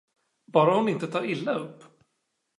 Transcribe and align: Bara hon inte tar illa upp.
Bara 0.47 0.75
hon 0.75 0.89
inte 0.89 1.07
tar 1.07 1.25
illa 1.29 1.53
upp. 1.53 1.83